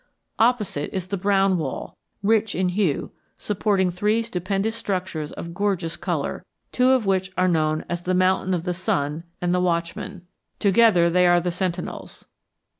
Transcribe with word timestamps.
Opposite 0.39 0.89
is 0.95 1.09
the 1.09 1.15
Brown 1.15 1.59
Wall, 1.59 1.95
rich 2.23 2.55
in 2.55 2.69
hue, 2.69 3.11
supporting 3.37 3.91
three 3.91 4.23
stupendous 4.23 4.75
structures 4.75 5.31
of 5.33 5.53
gorgeous 5.53 5.95
color, 5.95 6.43
two 6.71 6.89
of 6.89 7.05
which 7.05 7.31
are 7.37 7.47
known 7.47 7.85
as 7.87 8.01
the 8.01 8.15
Mountain 8.15 8.55
of 8.55 8.63
the 8.63 8.73
Sun 8.73 9.25
and 9.41 9.53
the 9.53 9.61
Watchman. 9.61 10.25
Together 10.57 11.07
they 11.07 11.27
are 11.27 11.39
the 11.39 11.51
Sentinels. 11.51 12.25